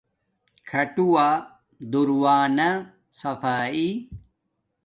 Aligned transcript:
کھاٹووہ 0.67 1.27
دوݵ 1.91 2.21
نا 2.57 2.69
صفایݵ 3.19 3.91